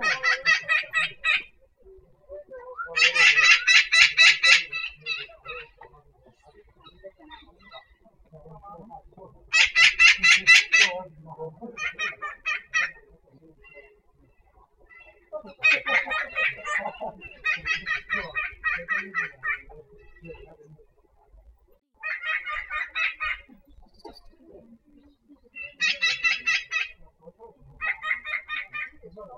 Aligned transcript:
Yeah. 0.00 0.08